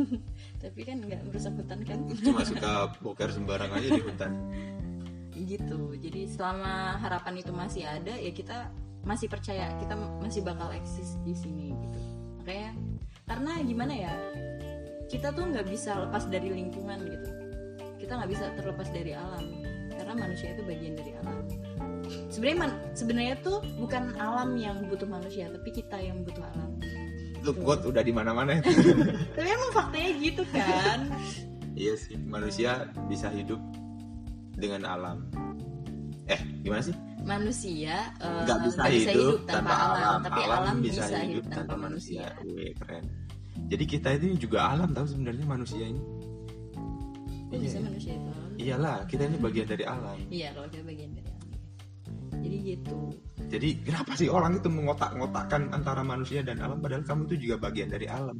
[0.64, 1.98] tapi kan nggak merusak hutan kan?
[2.24, 4.32] Cuma suka boker sembarang aja di hutan.
[5.36, 5.92] gitu.
[6.00, 8.72] Jadi selama harapan itu masih ada ya kita
[9.04, 9.92] masih percaya kita
[10.24, 12.00] masih bakal eksis di sini gitu.
[12.40, 12.70] Makanya
[13.28, 14.14] karena gimana ya
[15.12, 17.30] kita tuh nggak bisa lepas dari lingkungan gitu.
[18.00, 19.44] Kita nggak bisa terlepas dari alam.
[19.92, 21.43] Karena manusia itu bagian dari alam
[22.28, 26.70] sebenarnya man- sebenarnya tuh bukan alam yang butuh manusia tapi kita yang butuh alam
[27.44, 28.56] Lu quote udah di mana-mana.
[29.36, 31.12] tapi emang faktanya gitu kan
[31.74, 33.58] iya sih, manusia bisa hidup
[34.54, 35.26] dengan alam.
[36.24, 36.94] Eh, gimana sih?
[37.20, 40.18] manusia eh, nggak bisa, nggak hidup, tanpa, alam.
[40.22, 42.28] tapi alam, bisa, hidup tanpa, manusia.
[42.36, 42.52] manusia.
[42.54, 43.04] Wih, keren.
[43.66, 46.00] Jadi kita itu juga alam tahu sebenarnya manusia ini.
[47.48, 47.84] Kok bisa Iya.
[47.84, 48.50] manusia itu alam?
[48.54, 50.18] Iyalah, kita ini bagian dari alam.
[50.28, 51.13] Iya, kalau kita bagian alam.
[52.54, 52.96] Jadi gitu.
[53.50, 57.90] Jadi kenapa sih orang itu mengotak-ngotakkan antara manusia dan alam padahal kamu itu juga bagian
[57.90, 58.38] dari alam.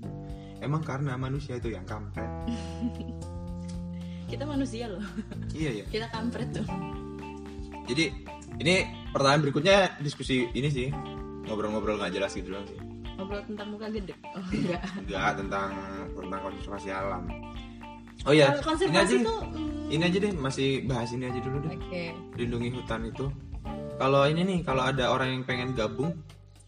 [0.62, 2.30] Emang karena manusia itu yang kampret.
[4.30, 5.02] Kita manusia loh.
[5.58, 5.84] iya ya.
[5.90, 6.66] Kita kampret tuh.
[7.90, 8.04] Jadi
[8.62, 8.74] ini
[9.10, 10.88] pertanyaan berikutnya diskusi ini sih
[11.44, 12.78] ngobrol-ngobrol nggak jelas gitu doang sih.
[13.18, 14.14] Ngobrol tentang muka gede.
[14.34, 14.82] Oh enggak.
[15.04, 15.70] Enggak tentang
[16.14, 17.26] tentang konservasi alam.
[18.24, 21.58] Oh iya, Kalau ini aja tuh hmm, ini aja deh masih bahas ini aja dulu
[21.66, 21.76] deh.
[21.76, 22.04] Oke.
[22.40, 23.26] Lindungi hutan itu.
[23.94, 26.12] Kalau ini nih, kalau ada orang yang pengen gabung,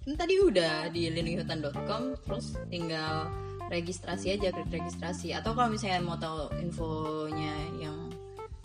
[0.06, 3.26] Ini tadi udah di lindungihutan.com terus tinggal
[3.66, 8.14] registrasi aja klik registrasi atau kalau misalnya mau tahu infonya yang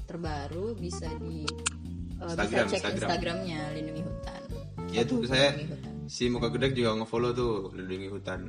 [0.06, 1.42] terbaru bisa di
[2.22, 2.98] eh, Instagram, bisa cek Instagram.
[3.02, 4.42] Instagramnya lindungi hutan.
[4.94, 6.06] ya tuh saya hutan.
[6.06, 8.40] si muka gede juga ngefollow tuh lindungi hutan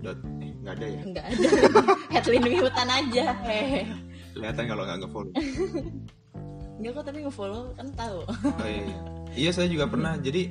[0.00, 1.48] dot eh nggak ada ya Enggak ada.
[2.18, 3.26] Head lindungi hutan aja.
[4.34, 5.32] Kelihatan kalau nggak ngefollow
[6.80, 8.18] Enggak kok tapi nge-follow kan tahu.
[8.24, 9.00] oh iya iya.
[9.36, 10.48] iya saya juga pernah jadi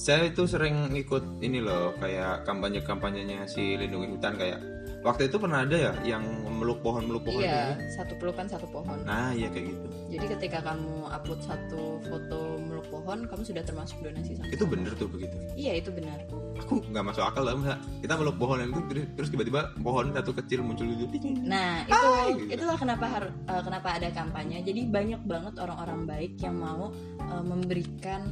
[0.00, 4.58] saya itu sering ikut ini loh kayak kampanye kampanyenya si lindungi hutan kayak
[5.02, 7.98] waktu itu pernah ada ya yang meluk pohon meluk pohon iya, gitu.
[7.98, 9.02] satu pelukan satu pohon.
[9.02, 13.96] nah iya kayak gitu Jadi ketika kamu upload satu foto meluk pohon, kamu sudah termasuk
[13.98, 14.52] donasi sama.
[14.52, 16.20] itu bener tuh begitu Iya, itu benar.
[16.54, 17.78] aku nggak masuk akal lah Mbak.
[18.04, 18.80] kita meluk pohon itu
[19.16, 21.08] terus- tiba-tiba pohon satu kecil muncul gitu
[21.42, 22.08] Nah, itu
[22.44, 22.60] gitu.
[22.60, 24.60] itulah kenapa har- eh, kenapa ada kampanye.
[24.60, 28.22] Jadi banyak banget orang-orang baik yang mau eh, memberikan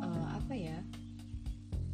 [0.00, 0.78] eh, apa ya?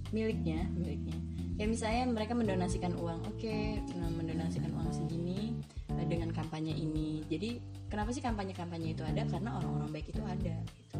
[0.08, 1.18] miliknya, miliknya.
[1.56, 3.20] Ya misalnya mereka mendonasikan uang.
[3.32, 5.56] Oke, nah, mendonasikan uang segini
[5.96, 7.24] eh, dengan kampanye ini.
[7.32, 7.56] Jadi
[7.88, 9.24] kenapa sih kampanye-kampanye itu ada?
[9.24, 10.96] Karena orang-orang baik itu ada gitu.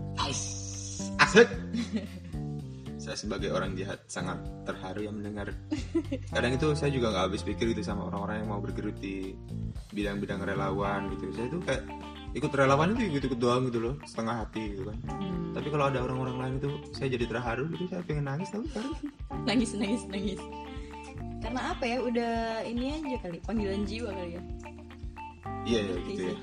[1.20, 1.48] asik
[3.02, 5.52] saya sebagai orang jahat sangat terharu yang mendengar
[6.34, 9.36] kadang itu saya juga nggak habis pikir gitu sama orang-orang yang mau bergelut di
[9.94, 11.82] bidang-bidang relawan gitu saya tuh kayak
[12.34, 16.02] ikut relawan itu ikut-ikut doang gitu loh setengah hati gitu kan Hmm, tapi kalau ada
[16.02, 18.66] orang-orang lain itu saya jadi terharu gitu saya pengen nangis tapi
[19.48, 20.40] nangis nangis nangis.
[21.42, 21.98] Karena apa ya?
[22.02, 22.34] Udah
[22.66, 24.42] ini aja kali panggilan jiwa kali ya.
[25.66, 26.26] iya ya ngerti gitu sih.
[26.26, 26.36] ya.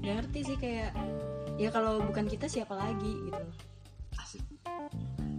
[0.00, 0.90] Nggak ngerti sih kayak
[1.60, 3.40] ya kalau bukan kita siapa lagi gitu.
[3.40, 3.70] Loh
[4.18, 4.44] asik.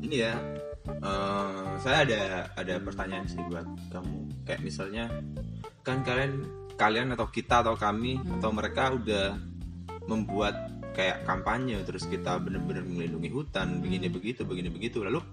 [0.01, 0.33] Ini ya
[0.89, 2.21] eh, saya ada
[2.57, 4.19] ada pertanyaan sih buat kamu.
[4.45, 5.05] Kayak misalnya
[5.81, 6.45] kan kalian
[6.77, 9.37] kalian atau kita atau kami atau mereka udah
[10.09, 15.23] membuat kayak kampanye terus kita bener-bener melindungi hutan begini begitu begini begitu lalu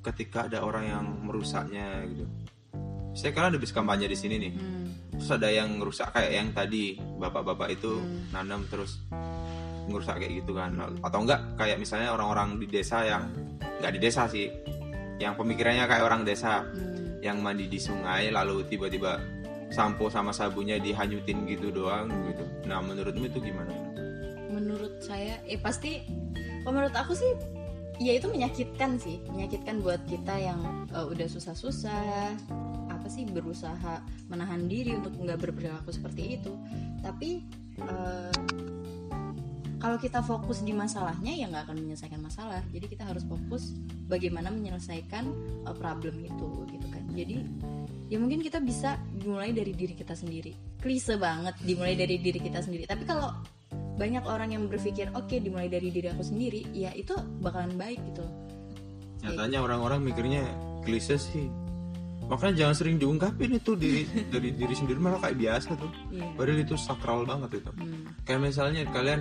[0.00, 2.24] ketika ada orang yang merusaknya gitu
[3.12, 4.88] saya kalian habis kampanye di sini nih Hmm.
[5.18, 6.84] terus ada yang ngerusak kayak yang tadi
[7.18, 8.32] bapak-bapak itu Hmm.
[8.32, 9.02] nanam terus
[9.90, 10.70] ngerusak kayak gitu kan
[11.02, 13.26] atau enggak kayak misalnya orang-orang di desa yang
[13.82, 14.46] nggak di desa sih
[15.20, 17.18] yang pemikirannya kayak orang desa Hmm.
[17.20, 19.20] yang mandi di sungai lalu tiba-tiba
[19.70, 23.70] sampo sama sabunnya dihanyutin gitu doang gitu nah menurutmu itu gimana
[24.50, 26.02] menurut saya eh pasti
[26.62, 27.32] kalau menurut aku sih
[28.00, 29.20] ya itu menyakitkan sih.
[29.28, 32.34] Menyakitkan buat kita yang eh, udah susah-susah
[32.88, 34.00] apa sih berusaha
[34.32, 36.52] menahan diri untuk nggak berperilaku seperti itu.
[37.04, 37.44] Tapi
[37.84, 38.34] eh,
[39.80, 42.64] kalau kita fokus di masalahnya ya nggak akan menyelesaikan masalah.
[42.72, 43.76] Jadi kita harus fokus
[44.08, 45.24] bagaimana menyelesaikan
[45.68, 47.04] eh, problem itu gitu kan.
[47.12, 47.36] Jadi
[48.08, 50.56] ya mungkin kita bisa dimulai dari diri kita sendiri.
[50.80, 52.88] Klise banget dimulai dari diri kita sendiri.
[52.88, 53.28] Tapi kalau
[54.00, 58.24] banyak orang yang berpikir oke dimulai dari diri aku sendiri ya itu bakalan baik gitu
[59.20, 60.40] nyatanya orang-orang mikirnya
[60.80, 61.52] klise sih
[62.24, 66.26] makanya jangan sering diungkapin itu diri dari diri sendiri malah kayak biasa tuh Iya.
[66.32, 68.08] padahal itu sakral banget itu Hmm.
[68.24, 69.20] kayak misalnya kalian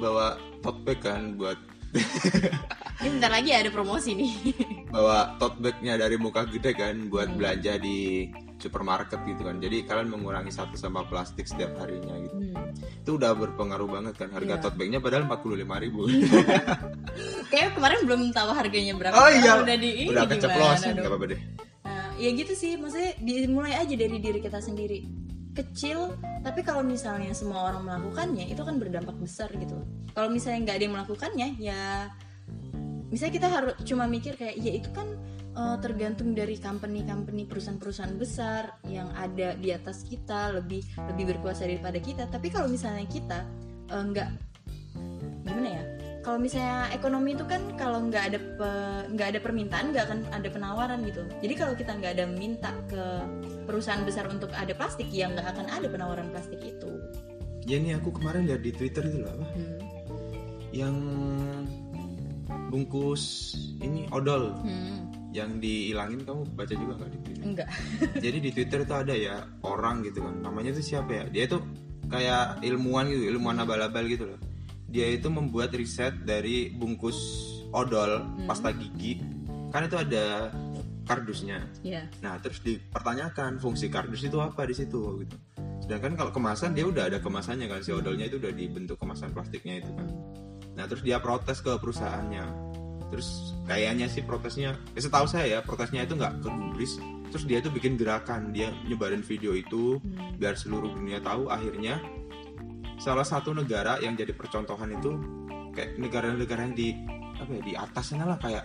[0.00, 1.58] bawa tote bag kan buat
[3.02, 4.32] ini bentar lagi ada promosi nih
[4.94, 7.36] bawa tote bagnya dari muka gede kan buat Hmm.
[7.36, 13.04] belanja di supermarket gitu kan jadi kalian mengurangi satu sampah plastik setiap harinya gitu Hmm.
[13.04, 14.62] itu udah berpengaruh banget kan harga Iya.
[14.62, 16.00] tote bagnya padahal 45.000 ribu
[17.52, 21.26] kayak kemarin belum tahu harganya berapa oh iya udah di ini udah keceplosan nggak apa-apa
[21.34, 21.40] deh
[21.82, 25.02] Nah, ya gitu sih, maksudnya dimulai aja dari diri kita sendiri.
[25.52, 29.76] Kecil, tapi kalau misalnya semua orang melakukannya, itu kan berdampak besar gitu.
[30.14, 32.08] Kalau misalnya nggak ada yang melakukannya, ya
[33.12, 35.06] misalnya kita harus cuma mikir kayak, ya itu kan
[35.52, 40.80] eh, tergantung dari company-company perusahaan-perusahaan besar yang ada di atas kita, lebih
[41.12, 42.24] lebih berkuasa daripada kita.
[42.26, 43.44] Tapi kalau misalnya kita
[43.92, 44.28] eh, nggak
[45.44, 45.84] gimana ya?
[46.22, 50.48] Kalau misalnya ekonomi itu kan kalau nggak ada pe- nggak ada permintaan nggak akan ada
[50.54, 51.26] penawaran gitu.
[51.42, 53.04] Jadi kalau kita nggak ada minta ke
[53.66, 56.90] perusahaan besar untuk ada plastik, ya nggak akan ada penawaran plastik itu.
[57.62, 59.78] ya ini aku kemarin lihat di twitter itu loh apa Hmm.
[60.74, 60.94] yang
[62.68, 65.08] bungkus ini odol Hmm.
[65.32, 67.44] yang dihilangin kamu baca juga nggak di twitter?
[67.48, 67.68] Enggak.
[68.24, 70.34] jadi di twitter itu ada ya orang gitu kan.
[70.40, 71.24] Namanya itu siapa ya?
[71.28, 71.58] Dia itu
[72.08, 74.40] kayak ilmuwan gitu ilmuwan abal-abal gitu loh.
[74.92, 77.16] Dia itu membuat riset dari bungkus
[77.72, 79.24] odol pasta gigi.
[79.72, 80.52] Kan itu ada
[81.02, 81.58] kardusnya.
[81.82, 82.06] Ya.
[82.22, 85.36] nah terus dipertanyakan fungsi kardus itu apa di situ gitu.
[85.82, 89.82] Sedangkan kalau kemasan dia udah ada kemasannya kan si odolnya itu udah dibentuk kemasan plastiknya
[89.82, 90.06] itu kan
[90.72, 92.44] nah terus dia protes ke perusahaannya
[93.12, 96.96] terus kayaknya sih protesnya ya setahu saya ya protesnya itu nggak kegubris
[97.28, 100.36] terus dia itu bikin gerakan dia nyebarin video itu Hmm.
[100.40, 102.00] biar seluruh dunia tahu akhirnya
[102.96, 105.12] salah satu negara yang jadi percontohan itu
[105.72, 106.88] kayak negara-negara yang di
[107.36, 108.64] apa ya di atas sana lah kayak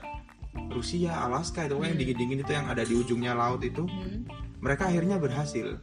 [0.74, 2.02] Rusia, Alaska itu kan yang Hmm.
[2.02, 4.24] dingin-dingin itu yang ada di ujungnya laut itu Hmm.
[4.60, 5.76] mereka akhirnya berhasil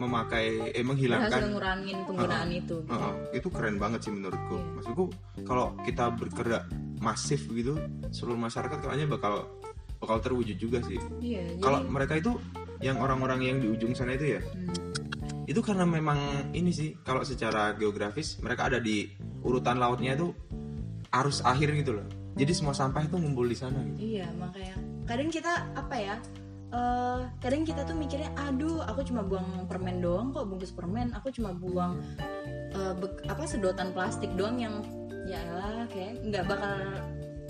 [0.00, 2.76] memakai eh Berhasil menghilangkan ngurangin penggunaan itu.
[2.80, 2.88] gitu.
[2.88, 4.56] Heeh, itu keren banget sih menurutku.
[4.56, 4.68] Iya.
[4.80, 5.04] Maksudku
[5.44, 6.64] kalau kita bergerak
[7.04, 7.76] masif gitu,
[8.08, 9.44] seluruh masyarakat kayaknya bakal
[10.00, 10.96] bakal terwujud juga sih.
[11.20, 11.44] Iya.
[11.52, 12.32] Jadi, Kalau mereka itu
[12.80, 14.72] yang orang-orang yang di ujung sana itu ya, Hmm.
[15.44, 16.16] itu karena memang
[16.56, 19.12] ini sih kalau secara geografis mereka ada di
[19.44, 20.32] urutan lautnya itu
[21.12, 22.08] arus akhir gitu loh.
[22.38, 24.16] Jadi semua sampah itu ngumpul di sana gitu.
[24.16, 26.16] Iya makanya kadang kita apa ya
[26.70, 31.10] eh, kadang kita tuh mikirnya aduh aku cuma buang permen doang kok bungkus permen.
[31.18, 31.98] Aku cuma buang
[32.74, 34.82] eh, bek- apa sedotan plastik doang yang
[35.26, 36.74] ya elah, kayak nggak bakal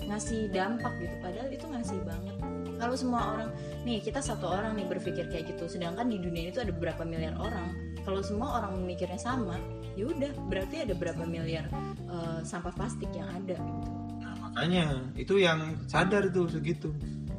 [0.05, 1.15] ngasih dampak gitu.
[1.21, 2.35] Padahal itu ngasih banget.
[2.81, 3.49] Kalau semua orang
[3.85, 7.37] nih kita satu orang nih berpikir kayak gitu sedangkan di dunia itu ada berapa miliar
[7.37, 7.93] orang.
[8.01, 9.61] Kalau semua orang memikirnya sama
[9.93, 11.69] ya udah berarti ada berapa miliar
[12.09, 13.89] eh, sampah plastik yang ada gitu.
[14.21, 16.89] Nah, makanya itu yang sadar tuh segitu.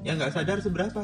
[0.02, 1.02] Yang nggak sadar seberapa?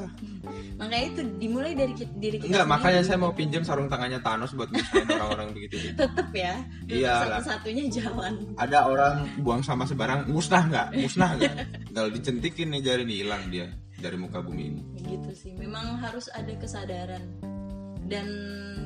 [0.74, 2.74] makanya itu dimulai dari ki- diri kita Enggak, sendiri.
[2.78, 5.90] makanya saya mau pinjam sarung tangannya Thanos buat orang-orang begitu.
[5.92, 7.38] tetep ya Iyalah.
[7.38, 10.86] satu-satunya jalan Ada orang buang sama sebarang musnah nggak?
[10.96, 11.54] Musnah nggak?
[11.90, 14.82] Kalau dicentikin nih jari nih hilang dia dari muka bumi ini.
[15.00, 17.22] gitu sih memang harus ada kesadaran
[18.04, 18.26] dan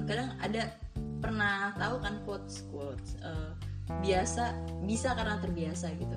[0.02, 0.72] kadang ada
[1.18, 3.52] pernah tahu kan quotes quotes eh,
[4.00, 6.16] biasa bisa karena terbiasa gitu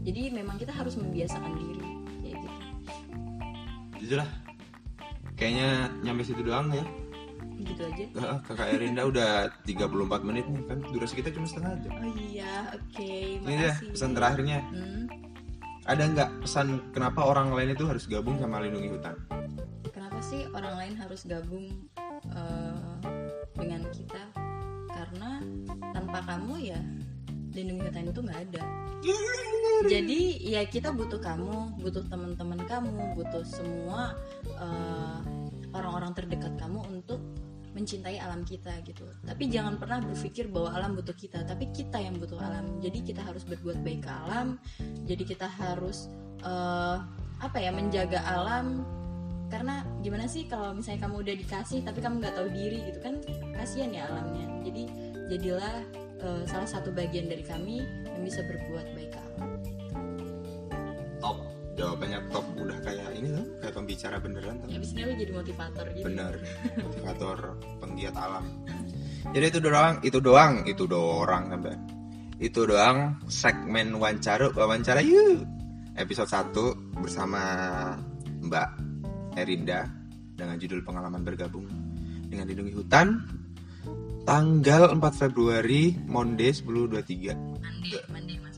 [0.00, 1.89] jadi memang kita harus membiasakan diri gitu
[4.00, 4.28] Itulah.
[5.36, 5.68] Kayaknya
[6.04, 6.84] nyampe situ doang ya.
[7.60, 8.04] gitu aja
[8.40, 11.92] Kakak Erinda udah 34 menit nih kan durasi kita cuma setengah jam.
[11.92, 14.64] oh iya oke Ini deh pesan terakhirnya.
[14.72, 15.04] Hmm,
[15.90, 19.16] ada nggak pesan kenapa orang lain itu harus gabung sama lindungi hutan
[19.90, 21.66] kenapa sih orang lain harus gabung
[22.30, 23.00] uh,
[23.58, 24.22] dengan kita
[24.92, 25.40] karena
[25.90, 26.80] tanpa kamu ya
[27.54, 28.62] lindungi hutan itu nggak ada.
[29.88, 34.12] Jadi ya kita butuh kamu butuh teman-teman kamu butuh semua
[34.60, 35.18] uh,
[35.72, 37.20] orang-orang terdekat kamu untuk
[37.70, 39.06] mencintai alam kita gitu.
[39.22, 42.82] Tapi jangan pernah berpikir bahwa alam butuh kita tapi kita yang butuh alam.
[42.82, 44.58] Jadi kita harus berbuat baik ke alam.
[45.06, 46.10] Jadi kita harus
[46.42, 47.00] uh,
[47.40, 48.84] apa ya menjaga alam.
[49.50, 53.14] Karena gimana sih kalau misalnya kamu udah dikasih tapi kamu nggak tahu diri gitu kan
[53.54, 54.46] kasihan ya alamnya.
[54.66, 54.82] Jadi
[55.30, 55.76] jadilah
[56.24, 59.50] uh, salah satu bagian dari kami yang bisa berbuat baik ke alam
[61.20, 61.38] top
[61.76, 64.68] jawabannya top udah kayak ini tuh kayak pembicara beneran tuh.
[64.72, 66.04] ya lu jadi motivator gitu.
[66.08, 66.34] Bener
[66.76, 67.38] motivator
[67.80, 68.44] penggiat alam.
[69.30, 71.76] Jadi itu doang itu doang itu doang sampai.
[72.40, 75.44] Itu doang segmen wawancara wawancara yuk.
[75.96, 77.42] Episode 1 bersama
[78.40, 78.68] Mbak
[79.36, 79.84] Erinda
[80.32, 81.68] dengan judul pengalaman bergabung.
[82.30, 83.20] Dengan lindungi hutan
[84.24, 88.56] tanggal 4 Februari Monday 1023 Monday Monday mas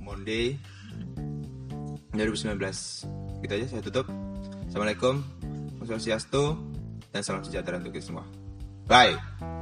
[0.00, 0.46] Monday.
[2.10, 4.06] Monday 2019 gitu aja saya tutup.
[4.68, 5.24] Assalamualaikum
[5.80, 6.60] Wassalamualaikum
[7.10, 8.26] dan salam sejahtera untuk kita semua.
[8.86, 9.59] Bye